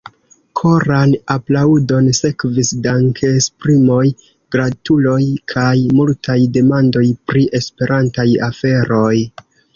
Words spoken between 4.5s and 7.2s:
gratuloj kaj multaj demandoj